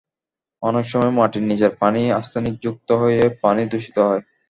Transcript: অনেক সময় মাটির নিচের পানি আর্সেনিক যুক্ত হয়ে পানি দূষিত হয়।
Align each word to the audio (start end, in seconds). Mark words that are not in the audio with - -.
অনেক 0.63 0.85
সময় 0.91 1.13
মাটির 1.17 1.43
নিচের 1.49 1.71
পানি 1.81 2.01
আর্সেনিক 2.17 2.55
যুক্ত 2.63 2.89
হয়ে 3.01 3.21
পানি 3.43 3.61
দূষিত 3.71 3.97
হয়। 4.07 4.21